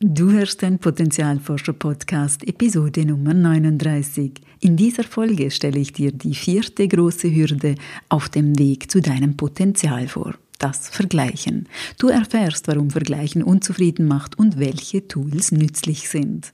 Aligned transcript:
Du 0.00 0.30
hörst 0.30 0.62
den 0.62 0.78
Potenzialforscher 0.78 1.72
Podcast 1.72 2.46
Episode 2.46 3.04
Nummer 3.04 3.34
39. 3.34 4.30
In 4.60 4.76
dieser 4.76 5.02
Folge 5.02 5.50
stelle 5.50 5.80
ich 5.80 5.92
dir 5.92 6.12
die 6.12 6.36
vierte 6.36 6.86
große 6.86 7.34
Hürde 7.34 7.74
auf 8.08 8.28
dem 8.28 8.56
Weg 8.60 8.92
zu 8.92 9.00
deinem 9.00 9.36
Potenzial 9.36 10.06
vor. 10.06 10.34
Das 10.60 10.88
Vergleichen. 10.88 11.68
Du 11.98 12.06
erfährst, 12.10 12.68
warum 12.68 12.90
Vergleichen 12.90 13.42
unzufrieden 13.42 14.06
macht 14.06 14.38
und 14.38 14.60
welche 14.60 15.08
Tools 15.08 15.50
nützlich 15.50 16.08
sind. 16.08 16.52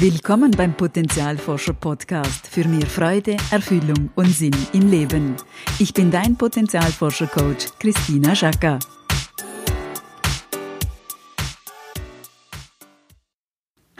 Willkommen 0.00 0.50
beim 0.50 0.76
Potenzialforscher 0.76 1.72
Podcast 1.72 2.48
für 2.48 2.66
mehr 2.66 2.84
Freude, 2.84 3.36
Erfüllung 3.52 4.10
und 4.16 4.28
Sinn 4.28 4.54
im 4.72 4.90
Leben. 4.90 5.36
Ich 5.78 5.94
bin 5.94 6.10
dein 6.10 6.36
Potenzialforscher 6.36 7.28
Coach 7.28 7.66
Christina 7.78 8.34
Schaka. 8.34 8.80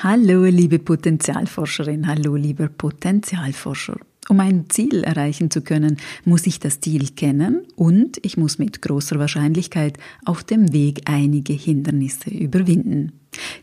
Hallo 0.02 0.44
liebe 0.46 0.80
Potenzialforscherin, 0.80 2.08
hallo 2.08 2.34
lieber 2.34 2.68
Potenzialforscher. 2.68 3.96
Um 4.28 4.40
ein 4.40 4.68
Ziel 4.70 5.04
erreichen 5.04 5.50
zu 5.50 5.62
können, 5.62 5.98
muss 6.24 6.46
ich 6.48 6.58
das 6.58 6.80
Ziel 6.80 7.10
kennen 7.10 7.68
und 7.76 8.18
ich 8.22 8.36
muss 8.36 8.58
mit 8.58 8.82
großer 8.82 9.20
Wahrscheinlichkeit 9.20 9.98
auf 10.24 10.42
dem 10.42 10.72
Weg 10.72 11.02
einige 11.04 11.52
Hindernisse 11.52 12.30
überwinden. 12.30 13.12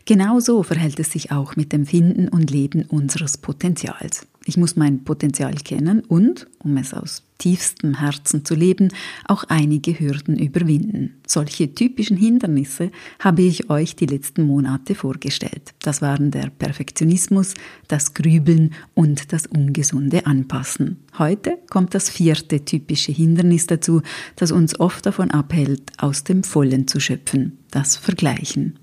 Genauso 0.04 0.62
verhält 0.62 0.98
es 1.00 1.12
sich 1.12 1.30
auch 1.30 1.56
mit 1.56 1.72
dem 1.72 1.86
Finden 1.86 2.28
und 2.28 2.50
Leben 2.50 2.84
unseres 2.84 3.38
Potenzials. 3.38 4.26
Ich 4.44 4.56
muss 4.56 4.76
mein 4.76 5.04
Potenzial 5.04 5.54
kennen 5.54 6.00
und, 6.00 6.48
um 6.58 6.76
es 6.76 6.92
aus 6.92 7.22
tiefstem 7.38 7.98
Herzen 7.98 8.44
zu 8.44 8.54
leben, 8.54 8.88
auch 9.24 9.44
einige 9.48 9.98
Hürden 9.98 10.38
überwinden. 10.38 11.16
Solche 11.26 11.74
typischen 11.74 12.16
Hindernisse 12.16 12.90
habe 13.18 13.42
ich 13.42 13.68
euch 13.68 13.96
die 13.96 14.06
letzten 14.06 14.46
Monate 14.46 14.94
vorgestellt. 14.94 15.74
Das 15.80 16.02
waren 16.02 16.30
der 16.30 16.50
Perfektionismus, 16.50 17.54
das 17.88 18.14
Grübeln 18.14 18.74
und 18.94 19.32
das 19.32 19.46
ungesunde 19.46 20.26
Anpassen. 20.26 20.98
Heute 21.18 21.58
kommt 21.68 21.94
das 21.94 22.10
vierte 22.10 22.64
typische 22.64 23.12
Hindernis 23.12 23.66
dazu, 23.66 24.02
das 24.36 24.52
uns 24.52 24.78
oft 24.78 25.06
davon 25.06 25.30
abhält, 25.30 25.82
aus 25.98 26.24
dem 26.24 26.44
Vollen 26.44 26.86
zu 26.86 27.00
schöpfen, 27.00 27.58
das 27.70 27.96
Vergleichen. 27.96 28.78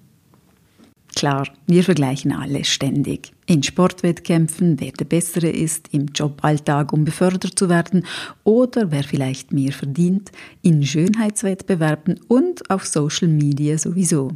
Klar, 1.20 1.50
wir 1.68 1.84
vergleichen 1.84 2.32
alle 2.32 2.64
ständig. 2.64 3.34
In 3.46 3.62
Sportwettkämpfen, 3.62 4.80
wer 4.80 4.94
der 4.94 5.04
Bessere 5.04 5.50
ist, 5.50 5.90
im 5.92 6.06
Joballtag, 6.16 6.94
um 6.94 7.04
befördert 7.04 7.60
zu 7.60 7.68
werden 7.68 8.06
oder 8.46 8.90
wer 8.94 9.04
vielleicht 9.04 9.52
mehr 9.52 9.74
verdient, 9.74 10.32
in 10.62 10.82
Schönheitswettbewerben 10.82 12.22
und 12.30 12.70
auf 12.70 12.86
Social 12.86 13.28
Media 13.28 13.78
sowieso. 13.78 14.32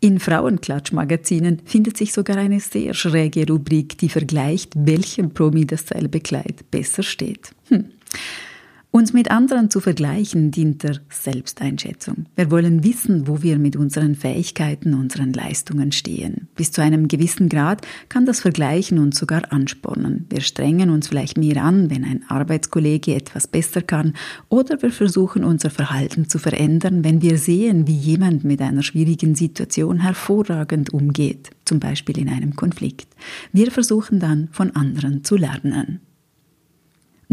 In 0.00 0.20
Frauenklatschmagazinen 0.20 1.62
findet 1.64 1.96
sich 1.96 2.12
sogar 2.12 2.36
eine 2.36 2.60
sehr 2.60 2.92
schräge 2.92 3.46
Rubrik, 3.46 3.96
die 3.96 4.10
vergleicht, 4.10 4.72
welchem 4.76 5.32
Promi 5.32 5.64
dasselbe 5.64 6.20
Kleid 6.20 6.70
besser 6.70 7.02
steht. 7.02 7.54
Hm. 7.68 7.86
Uns 8.92 9.12
mit 9.12 9.30
anderen 9.30 9.70
zu 9.70 9.78
vergleichen 9.78 10.50
dient 10.50 10.82
der 10.82 10.96
Selbsteinschätzung. 11.10 12.26
Wir 12.34 12.50
wollen 12.50 12.82
wissen, 12.82 13.28
wo 13.28 13.40
wir 13.40 13.56
mit 13.56 13.76
unseren 13.76 14.16
Fähigkeiten, 14.16 14.94
unseren 14.94 15.32
Leistungen 15.32 15.92
stehen. 15.92 16.48
Bis 16.56 16.72
zu 16.72 16.82
einem 16.82 17.06
gewissen 17.06 17.48
Grad 17.48 17.86
kann 18.08 18.26
das 18.26 18.40
Vergleichen 18.40 18.98
uns 18.98 19.16
sogar 19.16 19.52
anspornen. 19.52 20.26
Wir 20.28 20.40
strengen 20.40 20.90
uns 20.90 21.06
vielleicht 21.06 21.38
mehr 21.38 21.62
an, 21.62 21.88
wenn 21.88 22.02
ein 22.04 22.24
Arbeitskollege 22.28 23.14
etwas 23.14 23.46
besser 23.46 23.80
kann, 23.80 24.14
oder 24.48 24.82
wir 24.82 24.90
versuchen 24.90 25.44
unser 25.44 25.70
Verhalten 25.70 26.28
zu 26.28 26.40
verändern, 26.40 27.04
wenn 27.04 27.22
wir 27.22 27.38
sehen, 27.38 27.86
wie 27.86 27.96
jemand 27.96 28.42
mit 28.42 28.60
einer 28.60 28.82
schwierigen 28.82 29.36
Situation 29.36 30.00
hervorragend 30.00 30.92
umgeht, 30.92 31.50
zum 31.64 31.78
Beispiel 31.78 32.18
in 32.18 32.28
einem 32.28 32.56
Konflikt. 32.56 33.06
Wir 33.52 33.70
versuchen 33.70 34.18
dann 34.18 34.48
von 34.50 34.74
anderen 34.74 35.22
zu 35.22 35.36
lernen. 35.36 36.00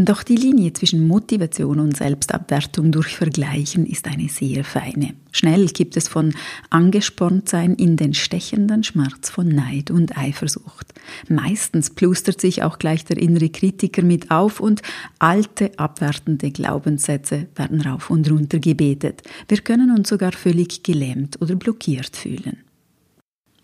Doch 0.00 0.22
die 0.22 0.36
Linie 0.36 0.72
zwischen 0.74 1.08
Motivation 1.08 1.80
und 1.80 1.96
Selbstabwertung 1.96 2.92
durch 2.92 3.16
Vergleichen 3.16 3.84
ist 3.84 4.06
eine 4.06 4.28
sehr 4.28 4.62
feine. 4.62 5.14
Schnell 5.32 5.66
gibt 5.66 5.96
es 5.96 6.06
von 6.06 6.34
Angesporntsein 6.70 7.74
in 7.74 7.96
den 7.96 8.14
stechenden 8.14 8.84
Schmerz 8.84 9.28
von 9.28 9.48
Neid 9.48 9.90
und 9.90 10.16
Eifersucht. 10.16 10.94
Meistens 11.28 11.90
plustert 11.90 12.40
sich 12.40 12.62
auch 12.62 12.78
gleich 12.78 13.06
der 13.06 13.18
innere 13.18 13.48
Kritiker 13.48 14.02
mit 14.02 14.30
auf 14.30 14.60
und 14.60 14.82
alte 15.18 15.76
abwertende 15.80 16.52
Glaubenssätze 16.52 17.48
werden 17.56 17.80
rauf 17.80 18.08
und 18.08 18.30
runter 18.30 18.60
gebetet. 18.60 19.22
Wir 19.48 19.58
können 19.58 19.90
uns 19.90 20.10
sogar 20.10 20.30
völlig 20.30 20.84
gelähmt 20.84 21.42
oder 21.42 21.56
blockiert 21.56 22.16
fühlen. 22.16 22.67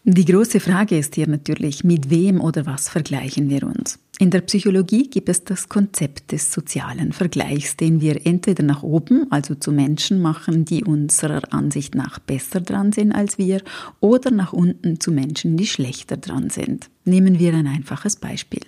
Die 0.06 0.26
große 0.26 0.60
Frage 0.60 0.98
ist 0.98 1.14
hier 1.14 1.26
natürlich, 1.26 1.82
mit 1.82 2.10
wem 2.10 2.38
oder 2.38 2.66
was 2.66 2.90
vergleichen 2.90 3.48
wir 3.48 3.62
uns? 3.62 3.98
In 4.18 4.30
der 4.30 4.42
Psychologie 4.42 5.08
gibt 5.08 5.30
es 5.30 5.44
das 5.44 5.70
Konzept 5.70 6.30
des 6.30 6.52
sozialen 6.52 7.14
Vergleichs, 7.14 7.78
den 7.78 8.02
wir 8.02 8.26
entweder 8.26 8.62
nach 8.64 8.82
oben, 8.82 9.26
also 9.32 9.54
zu 9.54 9.72
Menschen 9.72 10.20
machen, 10.20 10.66
die 10.66 10.84
unserer 10.84 11.54
Ansicht 11.54 11.94
nach 11.94 12.18
besser 12.18 12.60
dran 12.60 12.92
sind 12.92 13.12
als 13.12 13.38
wir, 13.38 13.62
oder 14.00 14.30
nach 14.30 14.52
unten 14.52 15.00
zu 15.00 15.10
Menschen, 15.10 15.56
die 15.56 15.66
schlechter 15.66 16.18
dran 16.18 16.50
sind. 16.50 16.90
Nehmen 17.06 17.38
wir 17.38 17.54
ein 17.54 17.66
einfaches 17.66 18.16
Beispiel. 18.16 18.60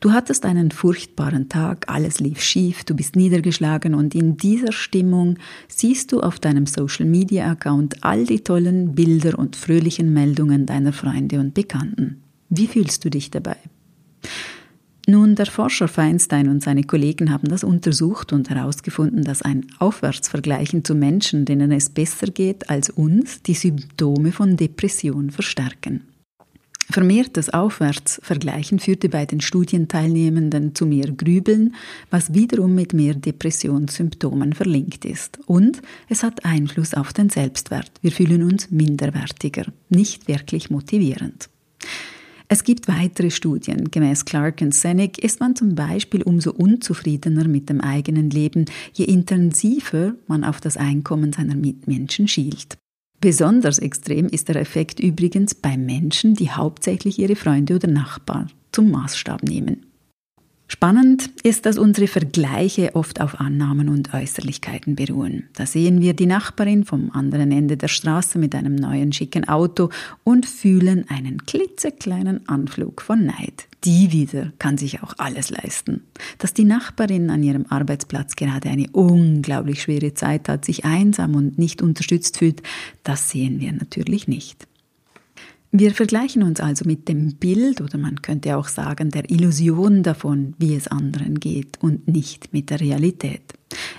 Du 0.00 0.12
hattest 0.12 0.44
einen 0.44 0.70
furchtbaren 0.70 1.48
Tag, 1.48 1.86
alles 1.88 2.20
lief 2.20 2.42
schief, 2.42 2.84
du 2.84 2.94
bist 2.94 3.16
niedergeschlagen 3.16 3.94
und 3.94 4.14
in 4.14 4.36
dieser 4.36 4.72
Stimmung 4.72 5.38
siehst 5.68 6.12
du 6.12 6.20
auf 6.20 6.38
deinem 6.38 6.66
Social-Media-Account 6.66 8.04
all 8.04 8.24
die 8.24 8.40
tollen 8.40 8.94
Bilder 8.94 9.38
und 9.38 9.56
fröhlichen 9.56 10.12
Meldungen 10.12 10.66
deiner 10.66 10.92
Freunde 10.92 11.40
und 11.40 11.54
Bekannten. 11.54 12.22
Wie 12.48 12.66
fühlst 12.66 13.04
du 13.04 13.10
dich 13.10 13.30
dabei? 13.30 13.56
Nun, 15.08 15.36
der 15.36 15.46
Forscher 15.46 15.86
Feinstein 15.86 16.48
und 16.48 16.64
seine 16.64 16.82
Kollegen 16.82 17.30
haben 17.30 17.48
das 17.48 17.62
untersucht 17.62 18.32
und 18.32 18.50
herausgefunden, 18.50 19.22
dass 19.22 19.40
ein 19.40 19.66
Aufwärtsvergleichen 19.78 20.84
zu 20.84 20.96
Menschen, 20.96 21.44
denen 21.44 21.70
es 21.70 21.90
besser 21.90 22.26
geht 22.26 22.68
als 22.68 22.90
uns, 22.90 23.40
die 23.42 23.54
Symptome 23.54 24.32
von 24.32 24.56
Depression 24.56 25.30
verstärken. 25.30 26.02
Vermehrtes 26.88 27.50
Aufwärtsvergleichen 27.50 28.78
führte 28.78 29.08
bei 29.08 29.26
den 29.26 29.40
Studienteilnehmenden 29.40 30.74
zu 30.74 30.86
mehr 30.86 31.10
Grübeln, 31.10 31.74
was 32.10 32.32
wiederum 32.32 32.74
mit 32.74 32.92
mehr 32.92 33.14
Depressionssymptomen 33.14 34.52
verlinkt 34.52 35.04
ist. 35.04 35.40
Und 35.46 35.82
es 36.08 36.22
hat 36.22 36.44
Einfluss 36.44 36.94
auf 36.94 37.12
den 37.12 37.28
Selbstwert. 37.28 37.90
Wir 38.02 38.12
fühlen 38.12 38.44
uns 38.44 38.70
minderwertiger, 38.70 39.64
nicht 39.88 40.28
wirklich 40.28 40.70
motivierend. 40.70 41.48
Es 42.48 42.62
gibt 42.62 42.86
weitere 42.86 43.32
Studien. 43.32 43.90
Gemäß 43.90 44.24
Clark 44.24 44.60
und 44.60 44.72
Senig 44.72 45.18
ist 45.18 45.40
man 45.40 45.56
zum 45.56 45.74
Beispiel 45.74 46.22
umso 46.22 46.52
unzufriedener 46.52 47.48
mit 47.48 47.68
dem 47.68 47.80
eigenen 47.80 48.30
Leben, 48.30 48.66
je 48.92 49.06
intensiver 49.06 50.14
man 50.28 50.44
auf 50.44 50.60
das 50.60 50.76
Einkommen 50.76 51.32
seiner 51.32 51.56
Mitmenschen 51.56 52.28
schielt. 52.28 52.78
Besonders 53.20 53.78
extrem 53.78 54.26
ist 54.28 54.48
der 54.48 54.56
Effekt 54.56 55.00
übrigens 55.00 55.54
bei 55.54 55.76
Menschen, 55.76 56.34
die 56.34 56.50
hauptsächlich 56.50 57.18
ihre 57.18 57.36
Freunde 57.36 57.76
oder 57.76 57.88
Nachbarn 57.88 58.50
zum 58.72 58.90
Maßstab 58.90 59.42
nehmen. 59.42 59.86
Spannend 60.68 61.30
ist, 61.44 61.64
dass 61.64 61.78
unsere 61.78 62.08
Vergleiche 62.08 62.96
oft 62.96 63.20
auf 63.20 63.38
Annahmen 63.40 63.88
und 63.88 64.12
Äußerlichkeiten 64.12 64.96
beruhen. 64.96 65.48
Da 65.54 65.64
sehen 65.64 66.00
wir 66.00 66.12
die 66.12 66.26
Nachbarin 66.26 66.84
vom 66.84 67.12
anderen 67.12 67.52
Ende 67.52 67.76
der 67.76 67.86
Straße 67.86 68.36
mit 68.40 68.52
einem 68.54 68.74
neuen 68.74 69.12
schicken 69.12 69.48
Auto 69.48 69.90
und 70.24 70.44
fühlen 70.44 71.08
einen 71.08 71.46
klitzekleinen 71.46 72.48
Anflug 72.48 73.00
von 73.00 73.24
Neid. 73.24 73.68
Die 73.84 74.10
wieder 74.10 74.52
kann 74.58 74.76
sich 74.76 75.04
auch 75.04 75.14
alles 75.18 75.50
leisten. 75.50 76.02
Dass 76.38 76.52
die 76.52 76.64
Nachbarin 76.64 77.30
an 77.30 77.44
ihrem 77.44 77.66
Arbeitsplatz 77.68 78.34
gerade 78.34 78.68
eine 78.68 78.88
unglaublich 78.90 79.82
schwere 79.82 80.14
Zeit 80.14 80.48
hat, 80.48 80.64
sich 80.64 80.84
einsam 80.84 81.36
und 81.36 81.58
nicht 81.58 81.80
unterstützt 81.80 82.38
fühlt, 82.38 82.62
das 83.04 83.30
sehen 83.30 83.60
wir 83.60 83.72
natürlich 83.72 84.26
nicht. 84.26 84.66
Wir 85.78 85.92
vergleichen 85.92 86.42
uns 86.42 86.58
also 86.58 86.86
mit 86.86 87.06
dem 87.06 87.34
Bild 87.34 87.82
oder 87.82 87.98
man 87.98 88.22
könnte 88.22 88.56
auch 88.56 88.68
sagen 88.68 89.10
der 89.10 89.30
Illusion 89.30 90.02
davon, 90.02 90.54
wie 90.56 90.74
es 90.74 90.88
anderen 90.88 91.38
geht 91.38 91.76
und 91.82 92.08
nicht 92.08 92.50
mit 92.54 92.70
der 92.70 92.80
Realität. 92.80 93.42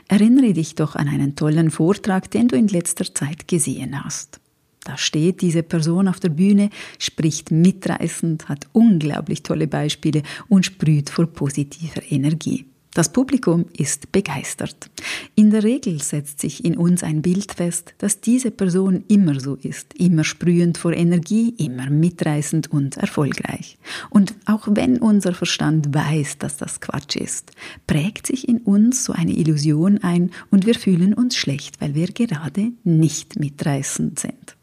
Erinnere 0.07 0.53
dich 0.53 0.73
doch 0.73 0.95
an 0.95 1.07
einen 1.07 1.35
tollen 1.35 1.69
Vortrag, 1.69 2.31
den 2.31 2.47
du 2.47 2.55
in 2.55 2.67
letzter 2.67 3.13
Zeit 3.13 3.47
gesehen 3.47 4.03
hast. 4.03 4.39
Da 4.85 4.97
steht 4.97 5.41
diese 5.41 5.61
Person 5.61 6.07
auf 6.07 6.19
der 6.19 6.29
Bühne, 6.29 6.71
spricht 6.97 7.51
mitreißend, 7.51 8.49
hat 8.49 8.65
unglaublich 8.71 9.43
tolle 9.43 9.67
Beispiele 9.67 10.23
und 10.49 10.65
sprüht 10.65 11.11
vor 11.11 11.27
positiver 11.27 12.01
Energie. 12.09 12.65
Das 12.97 13.09
Publikum 13.09 13.65
ist 13.77 14.11
begeistert. 14.11 14.89
In 15.35 15.51
der 15.51 15.63
Regel 15.63 16.01
setzt 16.01 16.41
sich 16.41 16.65
in 16.65 16.75
uns 16.75 17.03
ein 17.03 17.21
Bild 17.21 17.51
fest, 17.51 17.93
dass 17.99 18.21
diese 18.21 18.49
Person 18.49 19.03
immer 19.07 19.39
so 19.39 19.53
ist, 19.53 19.93
immer 19.93 20.23
sprühend 20.23 20.79
vor 20.79 20.93
Energie, 20.93 21.53
immer 21.59 21.91
mitreißend 21.91 22.71
und 22.71 22.97
erfolgreich. 22.97 23.77
Und 24.09 24.33
auch 24.47 24.67
wenn 24.71 24.97
unser 24.97 25.35
Verstand 25.35 25.93
weiß, 25.93 26.39
dass 26.39 26.57
das 26.57 26.81
Quatsch 26.81 27.17
ist, 27.17 27.51
prägt 27.85 28.25
sich 28.25 28.49
in 28.49 28.61
uns 28.61 29.05
so 29.05 29.13
eine 29.13 29.33
Illusion 29.37 29.99
ein 29.99 30.31
und 30.49 30.65
wir 30.65 30.73
fühlen 30.73 31.13
uns 31.13 31.35
schlecht, 31.35 31.79
weil 31.79 31.93
wir 31.93 32.07
gerade 32.07 32.71
nicht 32.83 33.39
mitreißend 33.39 34.17
sind 34.17 34.56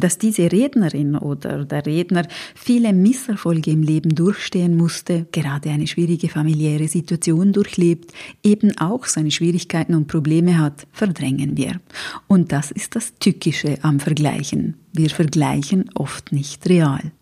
dass 0.00 0.18
diese 0.18 0.50
Rednerin 0.50 1.16
oder 1.16 1.64
der 1.64 1.86
Redner 1.86 2.26
viele 2.54 2.92
Misserfolge 2.92 3.70
im 3.70 3.82
Leben 3.82 4.14
durchstehen 4.14 4.76
musste, 4.76 5.26
gerade 5.32 5.70
eine 5.70 5.86
schwierige 5.86 6.28
familiäre 6.28 6.88
Situation 6.88 7.52
durchlebt, 7.52 8.12
eben 8.42 8.76
auch 8.78 9.06
seine 9.06 9.30
Schwierigkeiten 9.30 9.94
und 9.94 10.08
Probleme 10.08 10.58
hat, 10.58 10.86
verdrängen 10.92 11.56
wir. 11.56 11.80
Und 12.26 12.52
das 12.52 12.70
ist 12.70 12.96
das 12.96 13.14
Tückische 13.18 13.78
am 13.82 14.00
Vergleichen. 14.00 14.74
Wir 14.92 15.10
vergleichen 15.10 15.90
oft 15.94 16.32
nicht 16.32 16.68
real. 16.68 17.12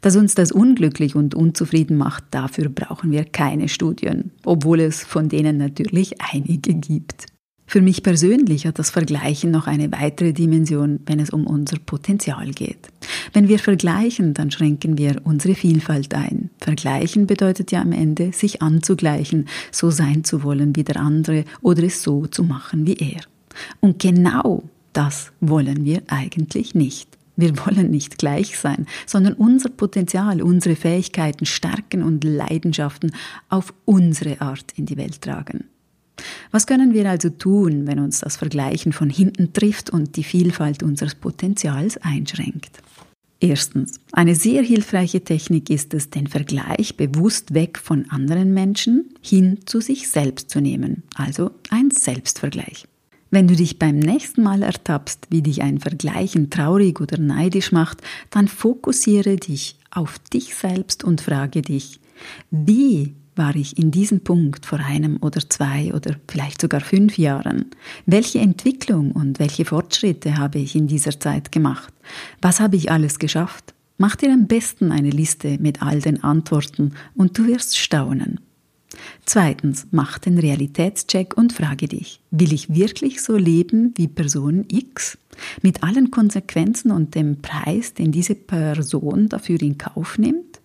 Dass 0.00 0.16
uns 0.16 0.34
das 0.34 0.52
unglücklich 0.52 1.14
und 1.14 1.34
unzufrieden 1.34 1.96
macht, 1.96 2.24
dafür 2.30 2.68
brauchen 2.68 3.10
wir 3.10 3.24
keine 3.24 3.68
Studien, 3.68 4.32
obwohl 4.44 4.80
es 4.80 5.02
von 5.04 5.28
denen 5.28 5.56
natürlich 5.56 6.20
einige 6.20 6.74
gibt. 6.74 7.26
Für 7.68 7.82
mich 7.82 8.04
persönlich 8.04 8.66
hat 8.66 8.78
das 8.78 8.90
Vergleichen 8.90 9.50
noch 9.50 9.66
eine 9.66 9.90
weitere 9.90 10.32
Dimension, 10.32 11.00
wenn 11.04 11.18
es 11.18 11.30
um 11.30 11.46
unser 11.46 11.78
Potenzial 11.78 12.52
geht. 12.52 12.78
Wenn 13.32 13.48
wir 13.48 13.58
vergleichen, 13.58 14.34
dann 14.34 14.52
schränken 14.52 14.98
wir 14.98 15.20
unsere 15.24 15.56
Vielfalt 15.56 16.14
ein. 16.14 16.50
Vergleichen 16.58 17.26
bedeutet 17.26 17.72
ja 17.72 17.82
am 17.82 17.90
Ende, 17.90 18.32
sich 18.32 18.62
anzugleichen, 18.62 19.48
so 19.72 19.90
sein 19.90 20.22
zu 20.22 20.44
wollen 20.44 20.76
wie 20.76 20.84
der 20.84 20.96
andere 20.96 21.44
oder 21.60 21.82
es 21.82 22.02
so 22.02 22.26
zu 22.26 22.44
machen 22.44 22.86
wie 22.86 22.94
er. 22.94 23.20
Und 23.80 23.98
genau 23.98 24.62
das 24.92 25.32
wollen 25.40 25.84
wir 25.84 26.02
eigentlich 26.06 26.74
nicht. 26.74 27.08
Wir 27.34 27.52
wollen 27.66 27.90
nicht 27.90 28.16
gleich 28.16 28.56
sein, 28.56 28.86
sondern 29.06 29.34
unser 29.34 29.68
Potenzial, 29.68 30.40
unsere 30.40 30.76
Fähigkeiten, 30.76 31.44
Stärken 31.44 32.02
und 32.02 32.24
Leidenschaften 32.24 33.12
auf 33.48 33.74
unsere 33.84 34.40
Art 34.40 34.72
in 34.76 34.86
die 34.86 34.96
Welt 34.96 35.20
tragen. 35.20 35.64
Was 36.56 36.66
können 36.66 36.94
wir 36.94 37.10
also 37.10 37.28
tun, 37.28 37.86
wenn 37.86 37.98
uns 37.98 38.20
das 38.20 38.38
Vergleichen 38.38 38.94
von 38.94 39.10
hinten 39.10 39.52
trifft 39.52 39.90
und 39.90 40.16
die 40.16 40.24
Vielfalt 40.24 40.82
unseres 40.82 41.14
Potenzials 41.14 41.98
einschränkt? 41.98 42.78
Erstens, 43.40 44.00
eine 44.12 44.34
sehr 44.34 44.62
hilfreiche 44.62 45.20
Technik 45.20 45.68
ist 45.68 45.92
es, 45.92 46.08
den 46.08 46.28
Vergleich 46.28 46.96
bewusst 46.96 47.52
weg 47.52 47.76
von 47.76 48.08
anderen 48.08 48.54
Menschen 48.54 49.10
hin 49.20 49.58
zu 49.66 49.82
sich 49.82 50.08
selbst 50.08 50.48
zu 50.48 50.62
nehmen, 50.62 51.02
also 51.14 51.50
ein 51.68 51.90
Selbstvergleich. 51.90 52.88
Wenn 53.30 53.48
du 53.48 53.54
dich 53.54 53.78
beim 53.78 53.98
nächsten 53.98 54.42
Mal 54.42 54.62
ertappst, 54.62 55.26
wie 55.28 55.42
dich 55.42 55.60
ein 55.60 55.78
Vergleichen 55.78 56.48
traurig 56.48 57.02
oder 57.02 57.18
neidisch 57.18 57.70
macht, 57.70 58.00
dann 58.30 58.48
fokussiere 58.48 59.36
dich 59.36 59.76
auf 59.90 60.18
dich 60.32 60.54
selbst 60.54 61.04
und 61.04 61.20
frage 61.20 61.60
dich, 61.60 62.00
wie 62.50 63.14
war 63.36 63.54
ich 63.54 63.78
in 63.78 63.90
diesem 63.90 64.20
Punkt 64.20 64.66
vor 64.66 64.80
einem 64.80 65.18
oder 65.20 65.40
zwei 65.48 65.92
oder 65.94 66.16
vielleicht 66.26 66.60
sogar 66.60 66.80
fünf 66.80 67.18
Jahren? 67.18 67.66
Welche 68.06 68.40
Entwicklung 68.40 69.12
und 69.12 69.38
welche 69.38 69.64
Fortschritte 69.64 70.38
habe 70.38 70.58
ich 70.58 70.74
in 70.74 70.86
dieser 70.86 71.20
Zeit 71.20 71.52
gemacht? 71.52 71.92
Was 72.40 72.60
habe 72.60 72.76
ich 72.76 72.90
alles 72.90 73.18
geschafft? 73.18 73.74
Mach 73.98 74.16
dir 74.16 74.32
am 74.32 74.46
besten 74.46 74.92
eine 74.92 75.10
Liste 75.10 75.58
mit 75.58 75.82
all 75.82 76.00
den 76.00 76.22
Antworten 76.22 76.92
und 77.14 77.38
du 77.38 77.46
wirst 77.46 77.78
staunen. 77.78 78.40
Zweitens, 79.24 79.88
mach 79.90 80.18
den 80.18 80.38
Realitätscheck 80.38 81.36
und 81.36 81.52
frage 81.52 81.88
dich, 81.88 82.20
will 82.30 82.52
ich 82.52 82.74
wirklich 82.74 83.22
so 83.22 83.36
leben 83.36 83.92
wie 83.96 84.08
Person 84.08 84.64
X? 84.70 85.18
Mit 85.62 85.82
allen 85.82 86.10
Konsequenzen 86.10 86.90
und 86.90 87.14
dem 87.14 87.42
Preis, 87.42 87.94
den 87.94 88.12
diese 88.12 88.34
Person 88.34 89.28
dafür 89.28 89.60
in 89.60 89.76
Kauf 89.76 90.18
nimmt? 90.18 90.55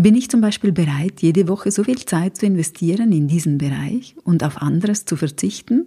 Bin 0.00 0.14
ich 0.14 0.30
zum 0.30 0.40
Beispiel 0.40 0.70
bereit, 0.70 1.22
jede 1.22 1.48
Woche 1.48 1.72
so 1.72 1.82
viel 1.82 1.98
Zeit 1.98 2.36
zu 2.36 2.46
investieren 2.46 3.10
in 3.10 3.26
diesen 3.26 3.58
Bereich 3.58 4.14
und 4.22 4.44
auf 4.44 4.62
anderes 4.62 5.06
zu 5.06 5.16
verzichten? 5.16 5.86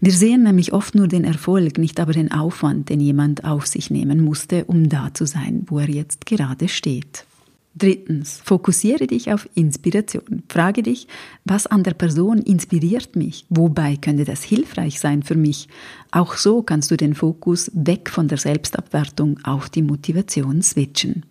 Wir 0.00 0.12
sehen 0.12 0.44
nämlich 0.44 0.72
oft 0.72 0.94
nur 0.94 1.08
den 1.08 1.24
Erfolg, 1.24 1.76
nicht 1.78 1.98
aber 1.98 2.12
den 2.12 2.30
Aufwand, 2.30 2.90
den 2.90 3.00
jemand 3.00 3.44
auf 3.44 3.66
sich 3.66 3.90
nehmen 3.90 4.22
musste, 4.22 4.66
um 4.66 4.88
da 4.88 5.12
zu 5.12 5.26
sein, 5.26 5.64
wo 5.66 5.80
er 5.80 5.90
jetzt 5.90 6.26
gerade 6.26 6.68
steht. 6.68 7.26
Drittens, 7.74 8.40
fokussiere 8.44 9.08
dich 9.08 9.32
auf 9.32 9.48
Inspiration. 9.56 10.44
Frage 10.48 10.84
dich, 10.84 11.08
was 11.44 11.66
an 11.66 11.82
der 11.82 11.94
Person 11.94 12.38
inspiriert 12.38 13.16
mich? 13.16 13.46
Wobei 13.48 13.96
könnte 13.96 14.24
das 14.24 14.44
hilfreich 14.44 15.00
sein 15.00 15.24
für 15.24 15.34
mich? 15.34 15.66
Auch 16.12 16.36
so 16.36 16.62
kannst 16.62 16.92
du 16.92 16.96
den 16.96 17.16
Fokus 17.16 17.68
weg 17.74 18.10
von 18.10 18.28
der 18.28 18.38
Selbstabwertung 18.38 19.40
auf 19.42 19.70
die 19.70 19.82
Motivation 19.82 20.62
switchen. 20.62 21.24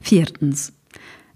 Viertens, 0.00 0.72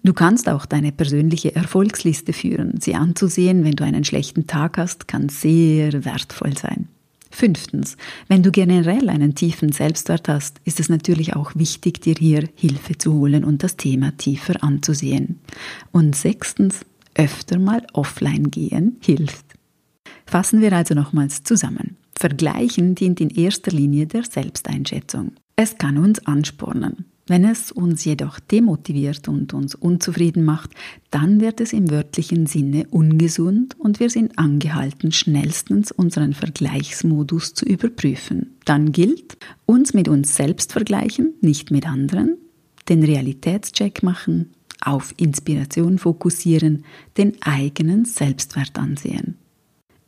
Du 0.07 0.13
kannst 0.13 0.49
auch 0.49 0.67
deine 0.67 0.93
persönliche 0.93 1.57
Erfolgsliste 1.57 2.33
führen. 2.33 2.81
Sie 2.81 2.95
anzusehen, 2.95 3.65
wenn 3.65 3.73
du 3.73 3.83
einen 3.83 4.05
schlechten 4.05 4.47
Tag 4.47 4.79
hast, 4.79 5.09
kann 5.09 5.29
sehr 5.29 6.05
wertvoll 6.05 6.57
sein. 6.57 6.87
Fünftens, 7.29 7.97
wenn 8.29 8.45
du 8.45 8.53
generell 8.53 9.09
einen 9.09 9.35
tiefen 9.35 9.73
Selbstwert 9.73 10.29
hast, 10.29 10.61
ist 10.65 10.79
es 10.79 10.89
natürlich 10.89 11.35
auch 11.35 11.57
wichtig, 11.57 12.03
dir 12.03 12.15
hier 12.17 12.49
Hilfe 12.55 12.97
zu 12.97 13.15
holen 13.15 13.43
und 13.43 13.65
das 13.65 13.77
Thema 13.77 14.17
tiefer 14.17 14.63
anzusehen. 14.63 15.41
Und 15.91 16.15
sechstens, 16.15 16.83
öfter 17.17 17.59
mal 17.59 17.85
offline 17.93 18.53
gehen 18.53 18.99
hilft. 19.01 19.45
Fassen 20.25 20.61
wir 20.61 20.73
also 20.73 20.95
nochmals 20.95 21.43
zusammen. 21.43 21.97
Vergleichen 22.17 22.95
dient 22.95 23.21
in 23.21 23.31
erster 23.31 23.73
Linie 23.73 24.07
der 24.07 24.23
Selbsteinschätzung. 24.23 25.33
Es 25.57 25.79
kann 25.79 25.99
uns 25.99 26.25
anspornen. 26.29 27.07
Wenn 27.29 27.45
es 27.45 27.73
uns 27.73 28.05
jedoch 28.05 28.39
demotiviert 28.39 29.27
und 29.27 29.53
uns 29.53 29.75
unzufrieden 29.75 30.45
macht, 30.45 30.71
dann 31.11 31.41
wird 31.41 31.61
es 31.61 31.73
im 31.73 31.91
wörtlichen 31.91 32.47
Sinne 32.47 32.87
ungesund 32.91 33.75
und 33.79 33.99
wir 33.99 34.11
sind 34.11 34.39
angehalten, 34.39 35.11
schnellstens 35.11 35.91
unseren 35.91 36.35
Vergleichsmodus 36.35 37.55
zu 37.55 37.65
überprüfen. 37.65 38.57
Dann 38.65 38.93
gilt, 38.93 39.39
uns 39.65 39.93
mit 39.93 40.07
uns 40.07 40.37
selbst 40.37 40.73
vergleichen, 40.73 41.35
nicht 41.41 41.73
mit 41.73 41.89
anderen, 41.89 42.37
den 42.89 43.03
Realitätscheck 43.03 44.05
machen, 44.05 44.53
auf 44.81 45.13
Inspiration 45.17 45.99
fokussieren, 45.99 46.85
den 47.17 47.43
eigenen 47.43 48.05
Selbstwert 48.05 48.79
ansehen. 48.79 49.37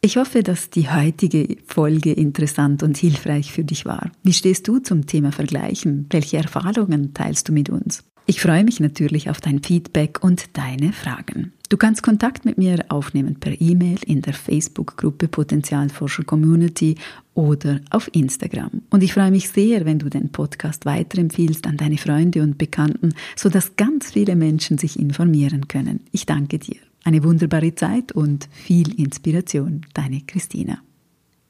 Ich 0.01 0.17
hoffe, 0.17 0.45
dass 0.45 0.71
die 0.71 0.89
heutige 0.89 1.57
Folge 1.67 2.13
interessant 2.13 2.85
und 2.85 2.97
hilfreich 2.97 3.51
für 3.53 3.65
dich 3.65 3.85
war. 3.85 4.13
Wie 4.23 4.33
stehst 4.33 4.69
du 4.69 4.79
zum 4.79 5.07
Thema 5.07 5.33
Vergleichen? 5.33 6.07
Welche 6.11 6.37
Erfahrungen 6.37 7.15
teilst 7.15 7.49
du 7.49 7.53
mit 7.53 7.69
uns? 7.69 8.05
Ich 8.25 8.41
freue 8.41 8.63
mich 8.63 8.79
natürlich 8.79 9.31
auf 9.31 9.41
dein 9.41 9.63
Feedback 9.63 10.23
und 10.23 10.57
deine 10.57 10.93
Fragen. 10.93 11.53
Du 11.71 11.77
kannst 11.77 12.03
Kontakt 12.03 12.45
mit 12.45 12.59
mir 12.59 12.85
aufnehmen 12.91 13.41
per 13.41 13.59
E-Mail 13.61 13.99
in 14.07 14.23
der 14.23 14.35
Facebook-Gruppe 14.35 15.29
Potenzialforscher 15.29 16.25
Community 16.25 16.97
oder 17.35 17.81
auf 17.91 18.09
Instagram. 18.15 18.83
Und 18.91 19.03
ich 19.03 19.15
freue 19.15 19.31
mich 19.31 19.49
sehr, 19.49 19.85
wenn 19.85 19.99
du 19.99 20.11
den 20.11 20.31
Podcast 20.31 20.87
weiterempfiehlst 20.87 21.67
an 21.67 21.77
deine 21.77 21.99
Freunde 21.99 22.43
und 22.43 22.57
Bekannten, 22.57 23.15
sodass 23.35 23.77
ganz 23.77 24.13
viele 24.13 24.37
Menschen 24.37 24.79
sich 24.79 24.99
informieren 24.99 25.67
können. 25.67 26.01
Ich 26.13 26.25
danke 26.25 26.59
dir. 26.59 26.88
Eine 27.05 27.23
wunderbare 27.23 27.75
Zeit 27.75 28.13
und 28.13 28.49
viel 28.53 28.99
Inspiration, 29.01 29.83
deine 29.95 30.21
Christina. 30.23 30.79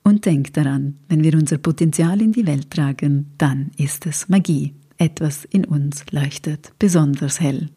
Und 0.02 0.24
denk 0.24 0.52
daran, 0.54 0.98
wenn 1.08 1.22
wir 1.22 1.34
unser 1.34 1.58
Potenzial 1.58 2.20
in 2.22 2.32
die 2.32 2.46
Welt 2.46 2.70
tragen, 2.70 3.32
dann 3.38 3.70
ist 3.76 4.06
es 4.06 4.28
Magie. 4.28 4.74
Etwas 4.96 5.44
in 5.44 5.64
uns 5.64 6.04
leuchtet 6.10 6.72
besonders 6.78 7.40
hell. 7.40 7.70